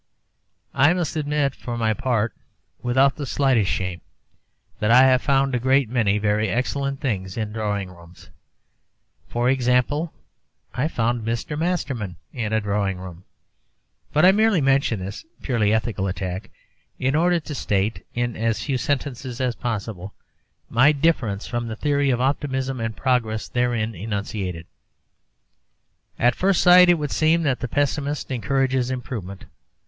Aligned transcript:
I 0.73 0.93
must 0.93 1.15
admit, 1.15 1.53
for 1.53 1.77
my 1.77 1.93
part, 1.93 2.33
without 2.81 3.17
the 3.17 3.27
slightest 3.27 3.69
shame, 3.69 4.01
that 4.79 4.89
I 4.89 5.03
have 5.03 5.21
found 5.21 5.53
a 5.53 5.59
great 5.59 5.89
many 5.91 6.17
very 6.17 6.49
excellent 6.49 6.99
things 6.99 7.37
in 7.37 7.51
drawing 7.53 7.91
rooms. 7.91 8.31
For 9.27 9.47
example, 9.47 10.11
I 10.73 10.87
found 10.87 11.23
Mr. 11.23 11.55
Masterman 11.55 12.15
in 12.33 12.51
a 12.51 12.59
drawing 12.59 12.97
room. 12.97 13.25
But 14.11 14.25
I 14.25 14.31
merely 14.31 14.59
mention 14.59 14.99
this 14.99 15.23
purely 15.43 15.71
ethical 15.71 16.07
attack 16.07 16.49
in 16.97 17.13
order 17.15 17.39
to 17.41 17.53
state, 17.53 18.03
in 18.15 18.35
as 18.35 18.63
few 18.63 18.79
sentences 18.79 19.39
as 19.39 19.53
possible, 19.53 20.15
my 20.67 20.91
difference 20.91 21.45
from 21.45 21.67
the 21.67 21.75
theory 21.75 22.09
of 22.09 22.19
optimism 22.19 22.79
and 22.79 22.97
progress 22.97 23.47
therein 23.47 23.93
enunciated. 23.93 24.65
At 26.17 26.33
first 26.33 26.61
sight 26.63 26.89
it 26.89 26.95
would 26.97 27.11
seem 27.11 27.43
that 27.43 27.59
the 27.59 27.67
pessimist 27.67 28.31
encourages 28.31 28.89
improvement. 28.89 29.45